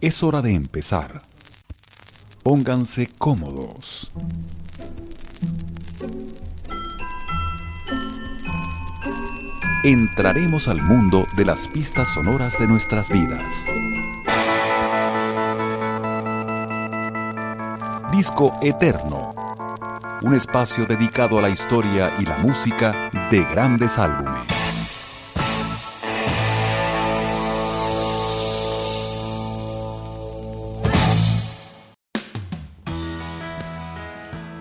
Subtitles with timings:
[0.00, 1.22] Es hora de empezar.
[2.44, 4.12] Pónganse cómodos.
[9.82, 13.64] Entraremos al mundo de las pistas sonoras de nuestras vidas.
[18.12, 19.34] Disco Eterno.
[20.22, 24.57] Un espacio dedicado a la historia y la música de grandes álbumes.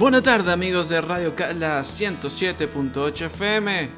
[0.07, 3.89] Buenas tardes amigos de Radio Cala 107.8 FM,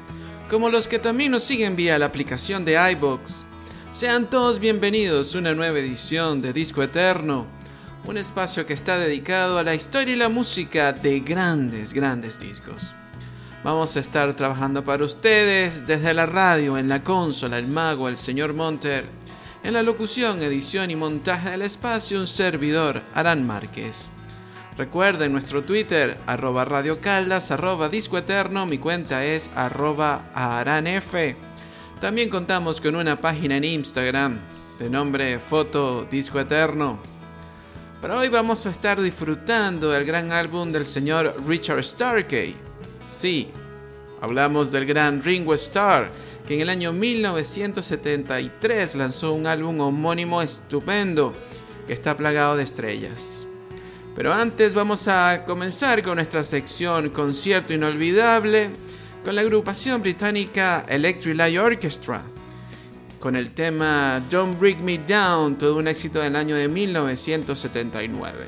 [0.50, 3.44] como los que también nos siguen vía la aplicación de iBox.
[3.92, 7.46] Sean todos bienvenidos a una nueva edición de Disco Eterno,
[8.06, 12.92] un espacio que está dedicado a la historia y la música de grandes, grandes discos.
[13.62, 18.16] Vamos a estar trabajando para ustedes desde la radio, en la consola, el mago, el
[18.16, 19.08] señor Monter,
[19.62, 24.10] en la locución, edición y montaje del espacio, un servidor, Arán Márquez.
[24.80, 31.12] Recuerden nuestro Twitter, arroba Radio Caldas, arroba Disco Eterno, mi cuenta es arroba aranf.
[32.00, 34.38] También contamos con una página en Instagram
[34.78, 36.98] de nombre Foto Disco Eterno.
[38.00, 42.56] Pero hoy vamos a estar disfrutando del gran álbum del señor Richard Starkey.
[43.06, 43.50] Sí,
[44.22, 46.08] hablamos del gran Ringo Starr,
[46.48, 51.34] que en el año 1973 lanzó un álbum homónimo estupendo
[51.86, 53.46] que está plagado de estrellas.
[54.14, 58.70] Pero antes vamos a comenzar con nuestra sección Concierto Inolvidable
[59.24, 62.22] con la agrupación británica Electric Light Orchestra,
[63.18, 68.38] con el tema Don't Break Me Down, todo un éxito del año de 1979.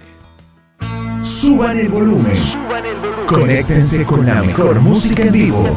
[1.22, 2.36] Suban el volumen.
[3.26, 5.76] Conéctense con la mejor música en vivo.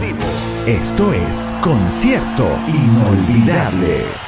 [0.65, 4.24] Esto es Concierto Inolvidable.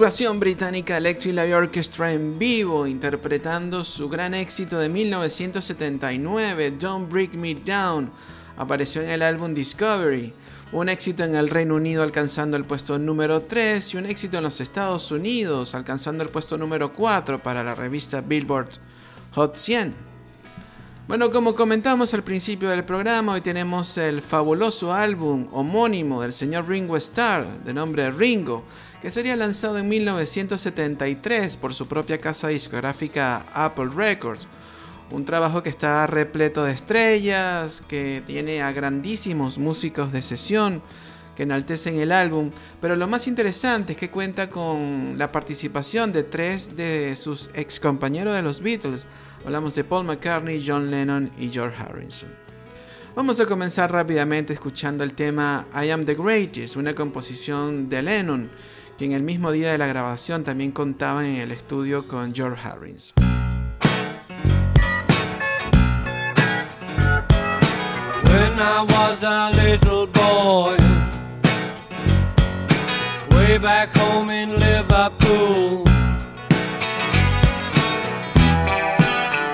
[0.00, 7.34] Agrupación británica Electric Light Orchestra en vivo, interpretando su gran éxito de 1979, Don't Break
[7.34, 8.10] Me Down,
[8.56, 10.32] apareció en el álbum Discovery,
[10.72, 14.44] un éxito en el Reino Unido alcanzando el puesto número 3 y un éxito en
[14.44, 18.70] los Estados Unidos alcanzando el puesto número 4 para la revista Billboard
[19.34, 19.94] Hot 100.
[21.08, 26.68] Bueno, como comentamos al principio del programa, hoy tenemos el fabuloso álbum homónimo del señor
[26.68, 28.64] Ringo Starr, de nombre Ringo,
[29.00, 34.46] que sería lanzado en 1973 por su propia casa discográfica Apple Records.
[35.10, 40.82] Un trabajo que está repleto de estrellas, que tiene a grandísimos músicos de sesión
[41.34, 42.50] que enaltecen el álbum,
[42.80, 47.80] pero lo más interesante es que cuenta con la participación de tres de sus ex
[47.80, 49.06] compañeros de los Beatles.
[49.44, 52.28] Hablamos de Paul McCartney, John Lennon y George Harrison.
[53.16, 58.50] Vamos a comenzar rápidamente escuchando el tema I Am the Greatest, una composición de Lennon
[59.00, 62.60] que en el mismo día de la grabación también contaba en el estudio con George
[62.62, 63.14] Harris.
[68.24, 70.76] When I was a little boy,
[73.30, 75.84] way back home in Liverpool,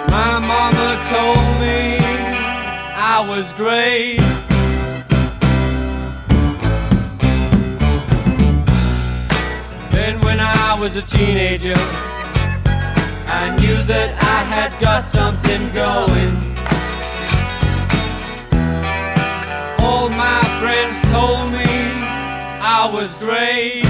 [0.09, 1.99] my mama told me
[2.97, 4.26] I was great.
[10.87, 11.75] Was a teenager,
[13.27, 16.37] I knew that I had got something going.
[19.85, 21.67] All my friends told me
[22.63, 23.86] I was great.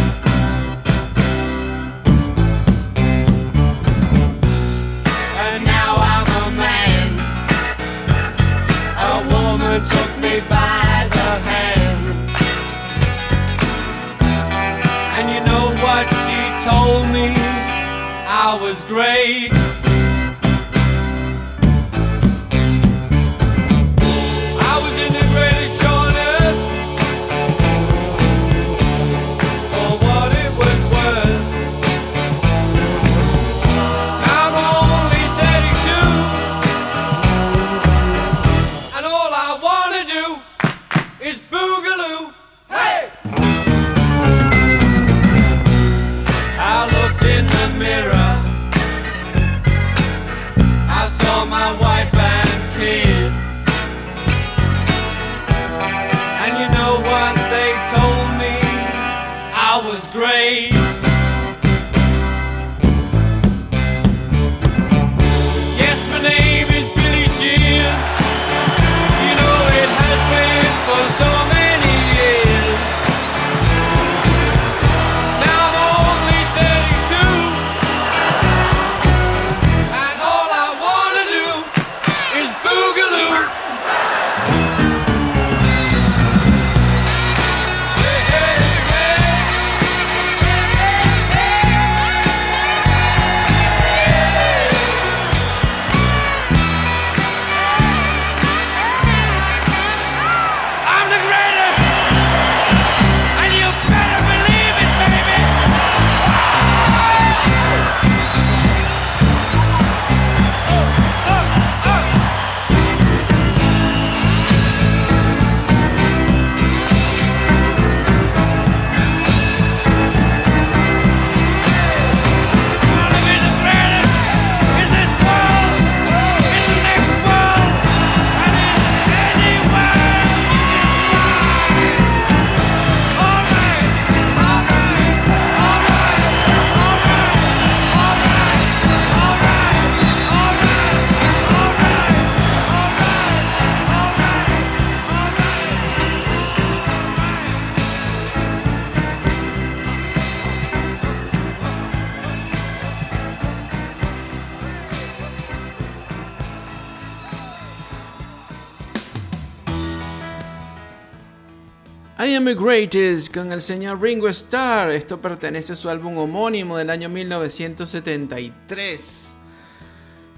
[162.66, 164.90] Greatest con el señor Ringo Starr.
[164.90, 169.34] Esto pertenece a su álbum homónimo del año 1973.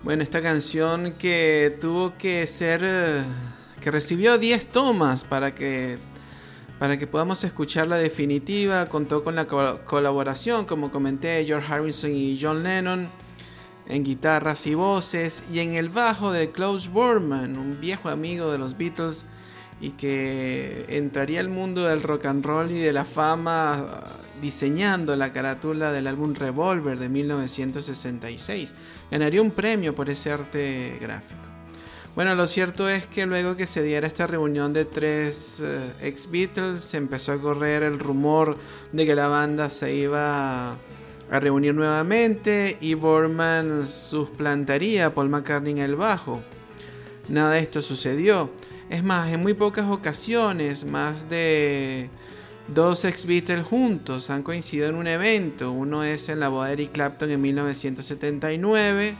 [0.02, 2.82] Bueno, esta canción que tuvo que ser.
[2.84, 3.22] eh,
[3.80, 5.96] que recibió 10 tomas para que.
[6.78, 12.10] Para que podamos escuchar la definitiva, contó con la co- colaboración, como comenté, George Harrison
[12.14, 13.08] y John Lennon
[13.86, 18.58] en guitarras y voces, y en el bajo de Klaus Bormann, un viejo amigo de
[18.58, 19.24] los Beatles
[19.80, 24.02] y que entraría al mundo del rock and roll y de la fama
[24.40, 28.74] diseñando la carátula del álbum Revolver de 1966.
[29.10, 31.40] Ganaría un premio por ese arte gráfico.
[32.14, 36.28] Bueno, lo cierto es que luego que se diera esta reunión de tres eh, ex
[36.30, 38.56] Beatles, se empezó a correr el rumor
[38.90, 40.72] de que la banda se iba
[41.30, 46.42] a reunir nuevamente y Borman suplantaría a Paul McCartney en el bajo.
[47.28, 48.50] Nada de esto sucedió.
[48.90, 52.08] Es más, en muy pocas ocasiones, más de
[52.68, 55.72] dos ex Beatles juntos han coincidido en un evento.
[55.72, 59.14] Uno es en la boda de Eric Clapton en 1979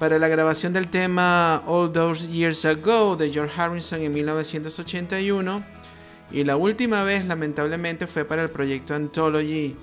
[0.00, 5.64] para la grabación del tema All Those Years Ago de George Harrison en 1981
[6.32, 9.76] y la última vez lamentablemente fue para el proyecto Anthology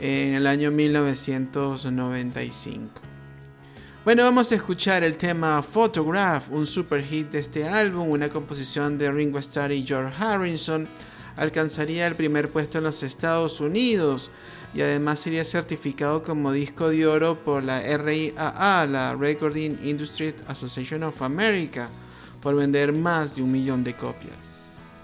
[0.00, 3.13] en el año 1995.
[4.04, 8.98] Bueno, vamos a escuchar el tema Photograph, un super hit de este álbum, una composición
[8.98, 10.86] de Ringo Starr y George Harrison.
[11.36, 14.30] Alcanzaría el primer puesto en los Estados Unidos
[14.74, 21.04] y además sería certificado como disco de oro por la RIAA, la Recording Industry Association
[21.04, 21.88] of America,
[22.42, 25.00] por vender más de un millón de copias.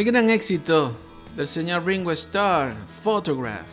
[0.00, 0.96] El gran éxito
[1.36, 2.72] del señor Ringo Starr,
[3.04, 3.68] Photograph.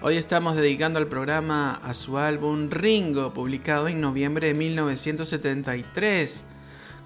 [0.00, 6.46] Hoy estamos dedicando el programa a su álbum Ringo, publicado en noviembre de 1973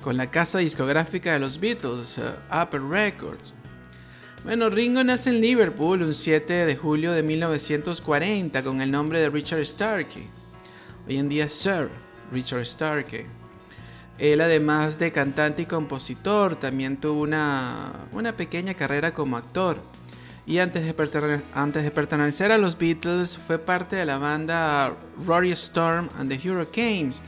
[0.00, 3.52] con la casa discográfica de los Beatles, uh, Upper Records.
[4.44, 9.28] Bueno, Ringo nace en Liverpool un 7 de julio de 1940 con el nombre de
[9.28, 10.28] Richard Starkey.
[11.08, 11.90] Hoy en día Sir
[12.30, 13.41] Richard Starkey.
[14.18, 19.78] Él además de cantante y compositor también tuvo una, una pequeña carrera como actor.
[20.44, 26.30] Y antes de, pertenecer a los Beatles fue parte de la banda Rory Storm and
[26.30, 27.22] the Hurricanes,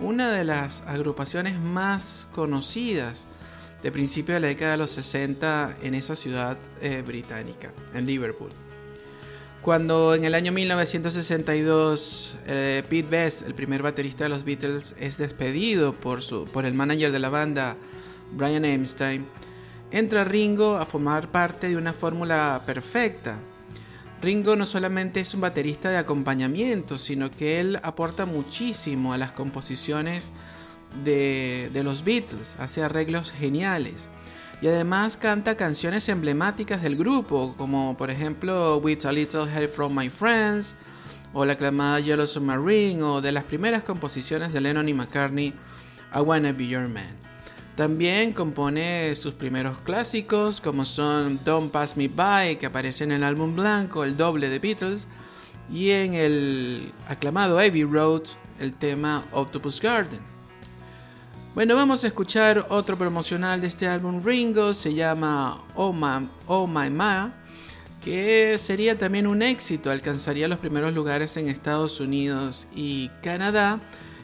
[0.00, 3.26] una de las agrupaciones más conocidas
[3.82, 8.50] de principio de la década de los 60 en esa ciudad eh, británica, en Liverpool.
[9.62, 15.18] Cuando en el año 1962 eh, Pete Best, el primer baterista de los Beatles, es
[15.18, 17.76] despedido por, su, por el manager de la banda,
[18.32, 19.26] Brian Epstein,
[19.90, 23.38] entra Ringo a formar parte de una fórmula perfecta
[24.20, 29.30] Ringo no solamente es un baterista de acompañamiento, sino que él aporta muchísimo a las
[29.30, 30.32] composiciones
[31.04, 34.10] de, los Beatles, hace arreglos geniales.
[34.60, 39.96] Y además canta canciones emblemáticas del grupo, como por ejemplo With a Little Help from
[39.96, 40.74] My Friends,
[41.32, 45.54] o la aclamada Yellow Submarine, o de las primeras composiciones de Lennon y McCartney,
[46.12, 47.16] I Wanna Be Your Man.
[47.76, 53.22] También compone sus primeros clásicos como son Don't Pass Me By, que aparece en el
[53.22, 55.06] álbum blanco, el doble de Beatles,
[55.72, 58.22] y en el aclamado Abbey Road,
[58.58, 60.37] el tema Octopus Garden.
[61.58, 66.68] Bueno, vamos a escuchar otro promocional de este álbum Ringo, se llama Oh My, oh
[66.68, 67.34] My Ma,
[68.00, 73.80] que sería también un éxito, alcanzaría los primeros lugares en Estados Unidos y Canadá.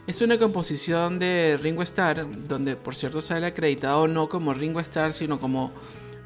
[0.07, 5.11] Es una composición de Ringo Starr, donde por cierto sale acreditado no como Ringo Starr,
[5.11, 5.73] sino como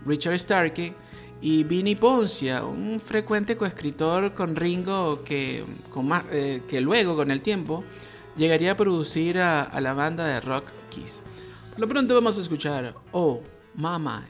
[0.05, 0.93] Richard Starkey,
[1.41, 5.63] y Vinnie Poncia, un frecuente coescritor con Ringo que,
[6.31, 7.83] eh, que luego, con el tiempo,
[8.37, 10.65] llegaría a producir a la banda de rock
[11.77, 13.41] Lo pronto vamos a escuchar Oh
[13.75, 14.27] Mama.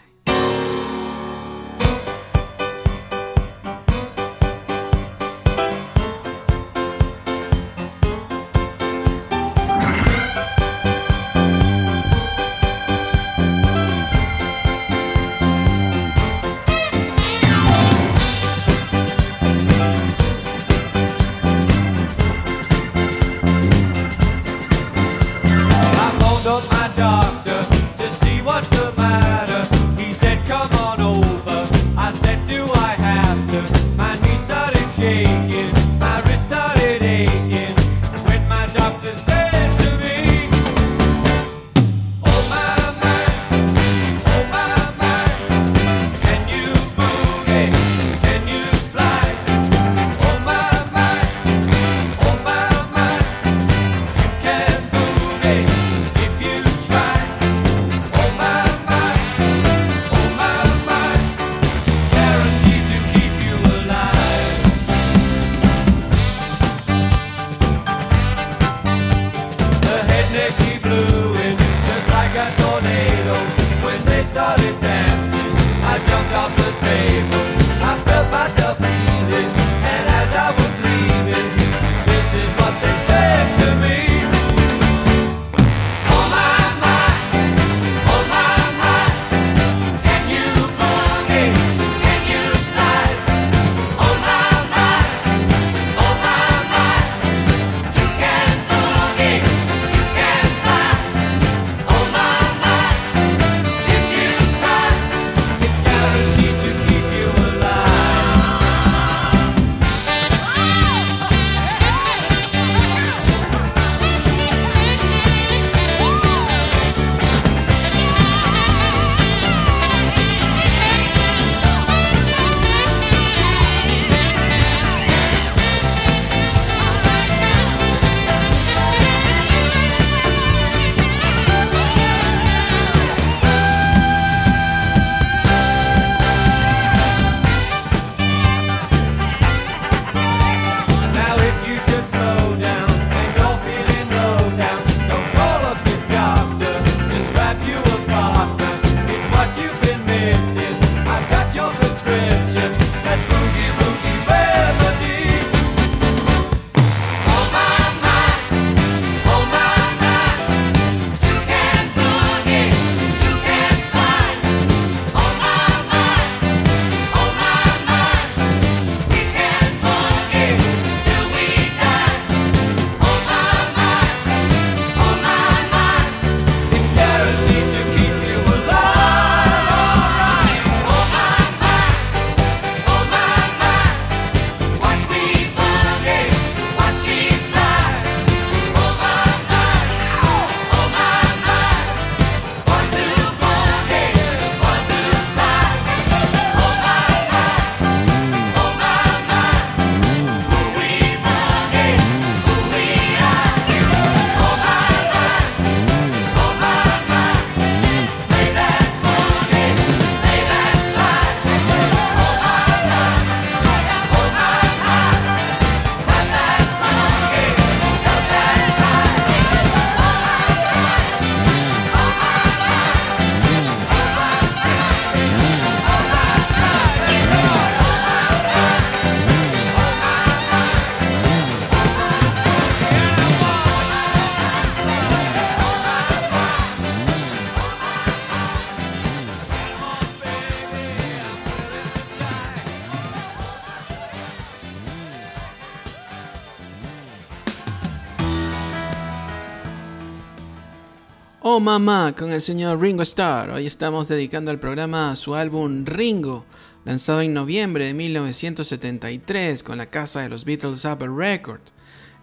[251.60, 253.50] Oh Mamá con el señor Ringo Starr.
[253.50, 256.46] Hoy estamos dedicando el programa a su álbum Ringo,
[256.86, 261.60] lanzado en noviembre de 1973 con la casa de los Beatles Upper Record.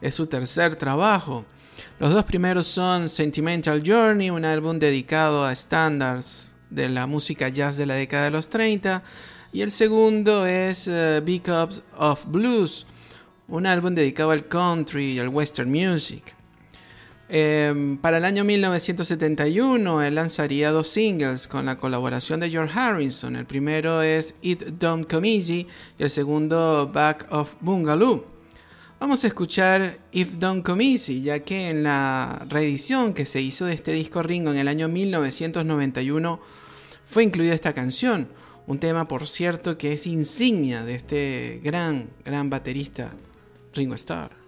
[0.01, 1.45] Es su tercer trabajo.
[1.99, 7.77] Los dos primeros son Sentimental Journey, un álbum dedicado a estándares de la música jazz
[7.77, 9.03] de la década de los 30,
[9.53, 12.87] y el segundo es uh, Big Ups of Blues,
[13.49, 16.35] un álbum dedicado al country y al western music.
[17.29, 23.35] Em, para el año 1971 él lanzaría dos singles con la colaboración de George Harrison.
[23.35, 25.67] El primero es It Don't Come Easy
[25.99, 28.25] y el segundo Back of Bungalow.
[29.01, 33.67] Vamos a escuchar If Don't Come Easy, ya que en la reedición que se hizo
[33.67, 36.41] de este disco Ringo en el año 1991
[37.07, 38.29] fue incluida esta canción.
[38.69, 43.13] Un tema, por cierto, que es insignia de este gran, gran baterista
[43.75, 44.46] Ringo Starr.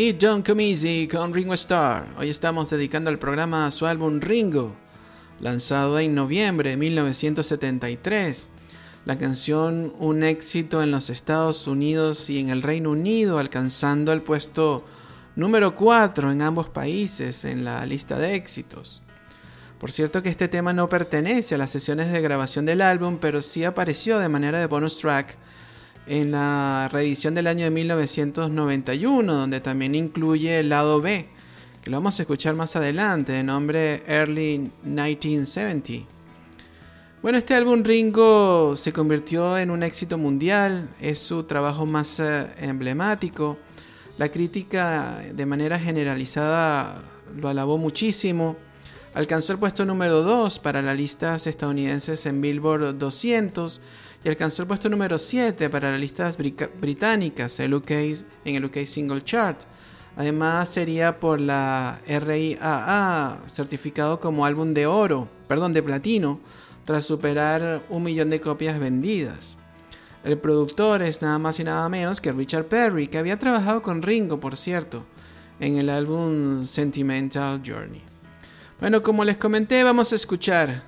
[0.00, 2.06] Don't Come Easy con Ringo Starr.
[2.16, 4.74] Hoy estamos dedicando el programa a su álbum Ringo,
[5.40, 8.48] lanzado en noviembre de 1973.
[9.04, 14.22] La canción un éxito en los Estados Unidos y en el Reino Unido, alcanzando el
[14.22, 14.86] puesto
[15.36, 19.02] número 4 en ambos países en la lista de éxitos.
[19.78, 23.42] Por cierto que este tema no pertenece a las sesiones de grabación del álbum, pero
[23.42, 25.36] sí apareció de manera de bonus track
[26.06, 31.26] en la reedición del año de 1991, donde también incluye el lado B,
[31.82, 36.06] que lo vamos a escuchar más adelante, de nombre Early 1970.
[37.22, 42.46] Bueno, este álbum Ringo se convirtió en un éxito mundial, es su trabajo más eh,
[42.58, 43.58] emblemático.
[44.16, 47.02] La crítica de manera generalizada
[47.36, 48.56] lo alabó muchísimo.
[49.12, 53.80] Alcanzó el puesto número 2 para las listas estadounidenses en Billboard 200
[54.22, 57.66] y alcanzó el puesto número 7 para las listas británicas en
[58.44, 59.64] el UK Single Chart,
[60.16, 66.40] Además sería por la RIAA, certificado como álbum de oro, perdón, de platino,
[66.84, 69.56] tras superar un millón de copias vendidas.
[70.24, 74.02] El productor es nada más y nada menos que Richard Perry, que había trabajado con
[74.02, 75.06] Ringo, por cierto,
[75.60, 78.02] en el álbum Sentimental Journey.
[78.80, 80.82] Bueno, como les comenté, vamos a escuchar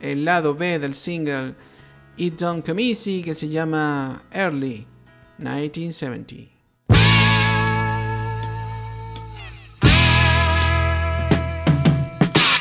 [0.00, 1.54] el lado B del single
[2.16, 4.86] It Don't Come Easy que se llama Early
[5.38, 6.48] 1970.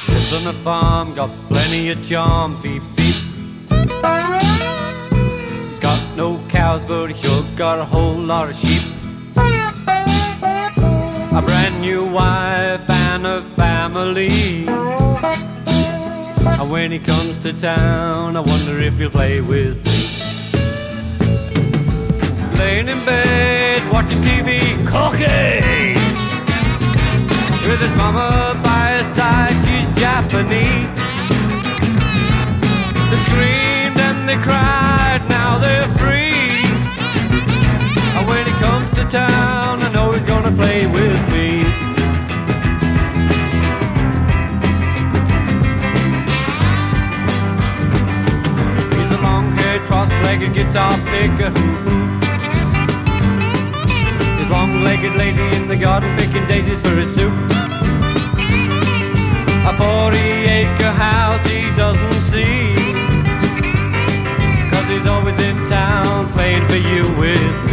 [0.07, 3.15] Lives on a farm, got plenty of charm, beep beep.
[5.69, 8.81] He's got no cows, but he sure got a whole lot of sheep.
[9.35, 14.65] A brand new wife and a family.
[16.45, 20.59] And when he comes to town, I wonder if he'll play with me.
[22.59, 25.95] Laying in bed, watching TV, cocaine.
[27.67, 30.87] With his mama by his side, she's Japanese.
[33.09, 36.63] They screamed and they cried, now they're free.
[38.17, 41.62] And when he comes to town, I know he's gonna play with me.
[50.33, 51.51] Cross-legged guitar picker.
[54.39, 57.33] His long-legged lady in the garden picking daisies for his soup.
[59.65, 62.73] A 40-acre house he doesn't see.
[64.71, 67.72] Cause he's always in town playing for you with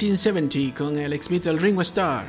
[0.00, 2.28] 1970 con el ex Beatle Ringo Starr.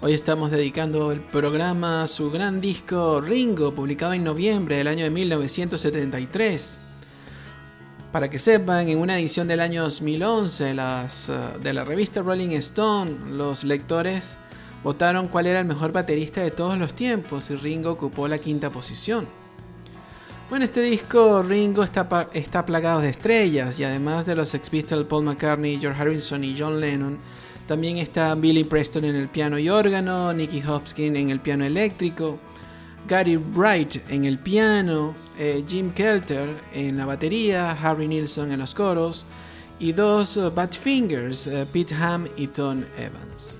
[0.00, 5.04] Hoy estamos dedicando el programa a su gran disco Ringo, publicado en noviembre del año
[5.04, 6.78] de 1973.
[8.10, 12.56] Para que sepan, en una edición del año 2011 las, eh, de la revista Rolling
[12.56, 14.38] Stone, los lectores
[14.82, 18.70] votaron cuál era el mejor baterista de todos los tiempos y Ringo ocupó la quinta
[18.70, 19.28] posición.
[20.50, 24.68] Bueno, este disco Ringo está, está plagado de estrellas y además de los ex
[25.08, 27.18] Paul McCartney, George Harrison y John Lennon,
[27.68, 32.40] también está Billy Preston en el piano y órgano, Nicky Hopkins en el piano eléctrico,
[33.06, 38.74] Gary Bright en el piano, eh, Jim Kelter en la batería, Harry Nilsson en los
[38.74, 39.26] coros
[39.78, 43.59] y dos eh, Badfingers, eh, Pete Ham y Tom Evans.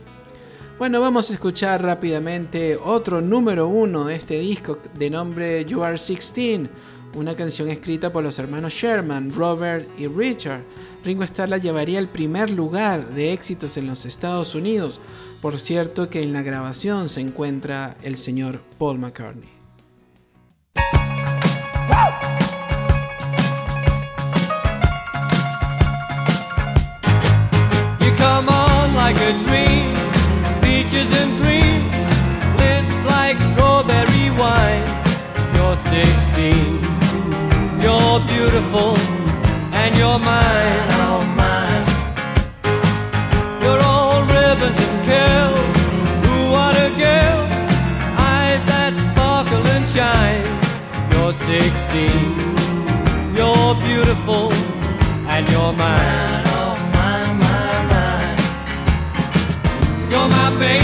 [0.80, 5.98] Bueno, vamos a escuchar rápidamente otro número uno de este disco de nombre You Are
[5.98, 6.70] 16,
[7.16, 10.62] una canción escrita por los hermanos Sherman, Robert y Richard.
[11.04, 15.02] Ringo Starr la llevaría al primer lugar de éxitos en los Estados Unidos.
[15.42, 19.60] Por cierto que en la grabación se encuentra el señor Paul McCartney.
[30.90, 31.83] Peaches and cream,
[32.57, 34.85] lips like strawberry wine.
[35.55, 36.81] You're 16,
[37.81, 38.96] you're beautiful,
[39.72, 41.87] and you're mine, oh mine.
[43.62, 45.76] You're all ribbons and curls.
[46.26, 47.40] Ooh, what a girl!
[48.18, 50.44] Eyes that sparkle and shine.
[51.12, 52.11] You're 16,
[53.37, 54.53] you're beautiful,
[55.29, 56.44] and you're mine.
[56.46, 56.61] Oh.
[60.11, 60.79] You're my baby,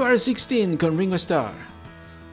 [0.00, 1.52] You Are 16 con Ringo Starr.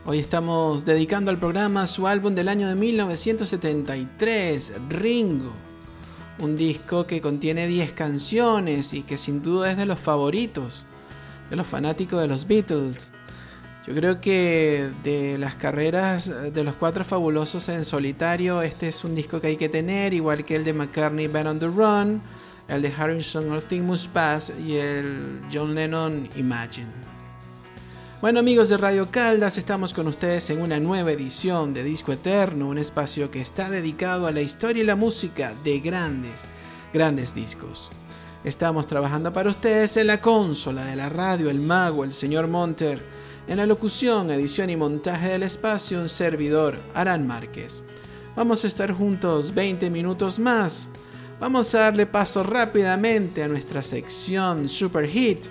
[0.05, 5.51] Hoy estamos dedicando al programa su álbum del año de 1973, Ringo.
[6.39, 10.85] Un disco que contiene 10 canciones y que sin duda es de los favoritos
[11.49, 13.11] de los fanáticos de los Beatles.
[13.85, 19.13] Yo creo que de las carreras de los cuatro fabulosos en solitario, este es un
[19.13, 22.21] disco que hay que tener, igual que el de McCartney Band on the Run,
[22.69, 27.16] el de Harrison All Things Must Pass y el John Lennon Imagine.
[28.19, 32.67] Bueno amigos de Radio Caldas, estamos con ustedes en una nueva edición de Disco Eterno,
[32.67, 36.41] un espacio que está dedicado a la historia y la música de grandes,
[36.91, 37.91] grandes discos.
[38.43, 43.05] Estamos trabajando para ustedes en la consola de la radio, el mago, el señor Monter,
[43.47, 47.83] en la locución, edición y montaje del espacio, un servidor, Aran Márquez.
[48.35, 50.87] Vamos a estar juntos 20 minutos más.
[51.39, 55.45] Vamos a darle paso rápidamente a nuestra sección Super Hit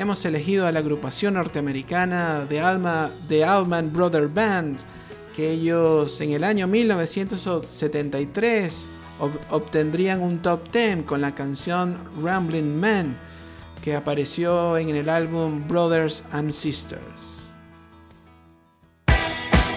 [0.00, 3.10] hemos elegido a la agrupación norteamericana de, Alma,
[3.46, 4.78] Allman Brother Band,
[5.36, 8.86] que ellos en el año 1973
[9.18, 13.18] ob obtendrían un top 10 con la canción Rambling Man,
[13.84, 17.39] que apareció en el álbum Brothers and Sisters.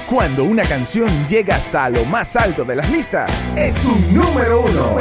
[0.10, 5.00] Cuando una canción llega hasta lo más alto de las listas, es un número uno.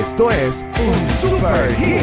[0.00, 2.02] Esto es un super hit.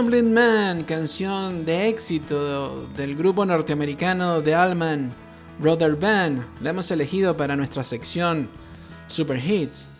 [0.00, 5.12] Rumbling Man, canción de éxito del grupo norteamericano The Allman
[5.58, 6.42] Brother Band.
[6.62, 8.48] La hemos elegido para nuestra sección
[9.08, 9.90] Super Hits.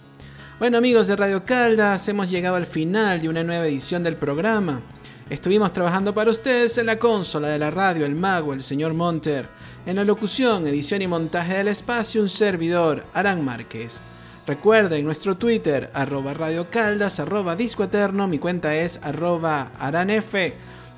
[0.59, 4.81] Bueno amigos de Radio Caldas, hemos llegado al final de una nueva edición del programa.
[5.29, 9.51] Estuvimos trabajando para ustedes en la consola de la radio, el mago, el señor Monter.
[9.85, 14.01] En la locución, edición y montaje del espacio, un servidor, Aran Márquez.
[14.47, 20.34] Recuerden nuestro Twitter, arroba Radio Caldas, arroba Disco Eterno, mi cuenta es arroba aranf.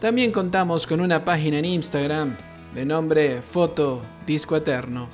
[0.00, 2.36] También contamos con una página en Instagram
[2.74, 5.08] de nombre Foto Disco Eterno.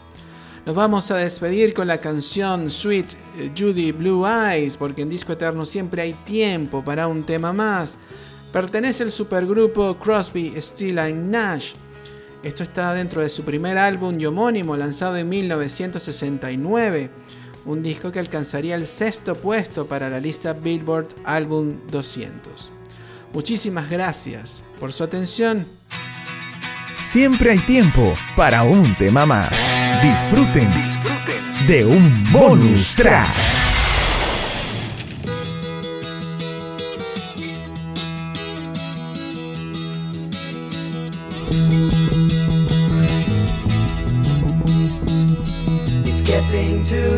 [0.66, 3.14] Nos vamos a despedir con la canción Sweet
[3.58, 7.96] Judy Blue Eyes, porque en Disco Eterno siempre hay tiempo para un tema más.
[8.52, 11.72] Pertenece al supergrupo Crosby, Stills Nash.
[12.42, 17.10] Esto está dentro de su primer álbum y homónimo lanzado en 1969,
[17.68, 22.72] un disco que alcanzaría el sexto puesto para la lista Billboard Album 200.
[23.34, 25.66] Muchísimas gracias por su atención.
[26.96, 29.50] Siempre hay tiempo para un tema más.
[30.02, 30.68] Disfruten,
[31.66, 33.28] de un bonus track.
[46.06, 47.17] It's getting to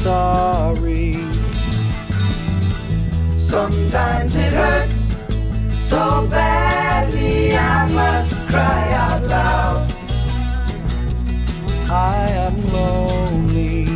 [0.00, 1.14] sorry.
[3.38, 5.18] Sometimes it hurts
[5.74, 9.94] so badly I must cry out loud.
[11.90, 13.88] I am lonely.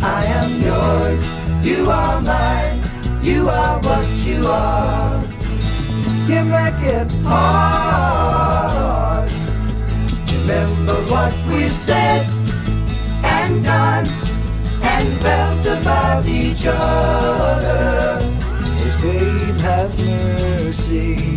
[0.00, 1.20] I am yours.
[1.62, 2.80] You are mine.
[3.22, 5.22] You are what you are.
[6.30, 9.30] You make it hard.
[10.32, 12.24] Remember what we've said
[13.24, 14.06] and done
[15.06, 18.18] and felt about each other.
[18.22, 21.36] Oh, babe, have mercy.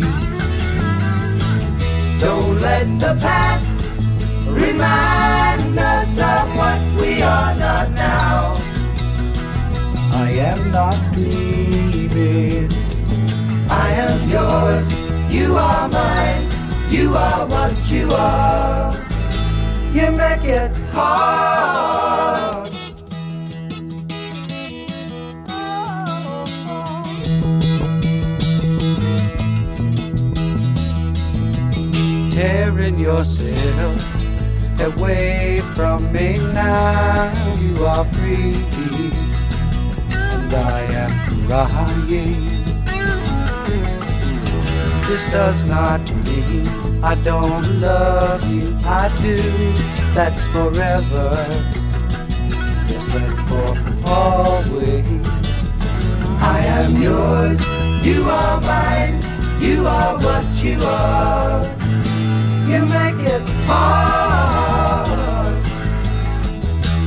[2.18, 3.70] Don't let the past
[4.48, 8.54] remind us of what we are not now.
[10.12, 12.68] I am not dreaming.
[13.70, 14.88] I am yours.
[15.32, 16.44] You are mine.
[16.90, 18.92] You are what you are.
[19.92, 21.89] You make it hard.
[32.40, 34.00] Tearing yourself
[34.80, 37.30] away from me now.
[37.60, 38.56] You are free,
[40.08, 42.48] and I am crying.
[45.06, 46.66] This does not mean
[47.04, 48.74] I don't love you.
[48.86, 49.36] I do.
[50.14, 51.36] That's forever.
[52.88, 55.26] Yes, and for always.
[56.40, 57.60] I am yours.
[58.02, 59.20] You are mine.
[59.60, 61.79] You are what you are.
[62.70, 65.08] You make it hard.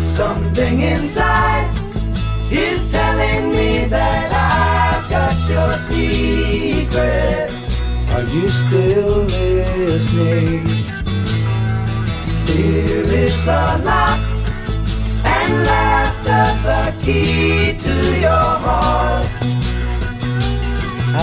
[0.06, 1.72] Something inside
[2.52, 7.50] is telling me that I've got your secret.
[8.12, 10.68] Are you still listening?
[12.46, 14.20] Here is the lock
[15.24, 19.26] and laughter, the key to your heart.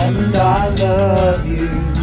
[0.00, 1.99] And I love you.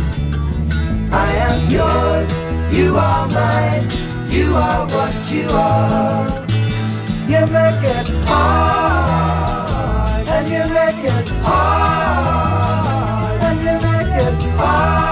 [1.11, 2.29] I am yours,
[2.71, 3.89] you are mine,
[4.29, 6.27] you are what you are.
[7.27, 9.47] You make it hard,
[10.27, 15.06] and you make it hard, and you make it hard,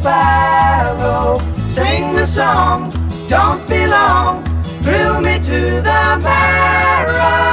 [0.00, 1.38] sparrow.
[1.68, 2.90] Sing the song,
[3.28, 4.42] don't be long,
[4.82, 7.48] thrill me to the marrow.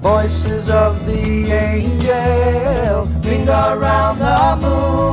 [0.00, 5.11] Voices of the angel ring around the moonlight,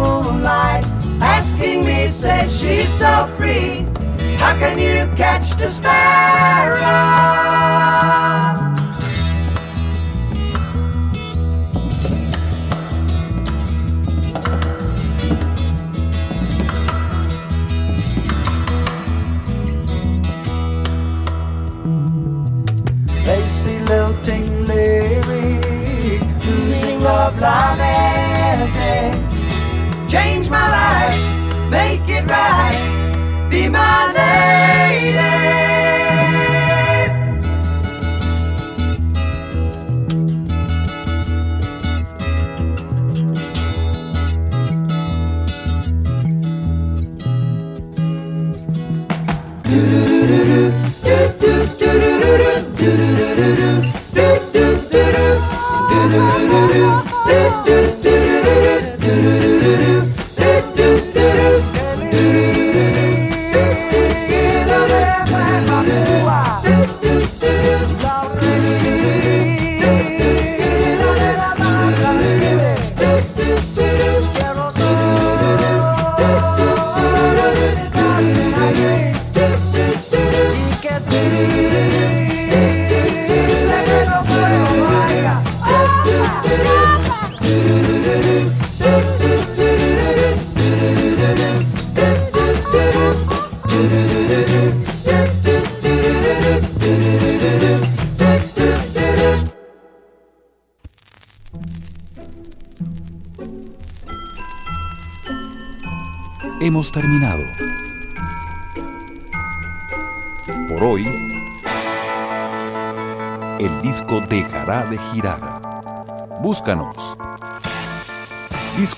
[2.10, 3.86] me, she's so free.
[4.40, 6.80] How can you catch the sparrow?
[23.28, 28.78] Lacy lilting lyric, losing love lamenting.
[28.78, 30.08] Eh, eh.
[30.08, 31.29] Change my life,
[33.50, 35.39] be my lady.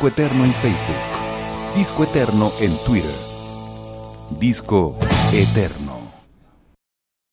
[0.01, 1.75] Disco Eterno en Facebook.
[1.75, 3.13] Disco Eterno en Twitter.
[4.31, 4.95] Disco
[5.31, 5.90] Eterno.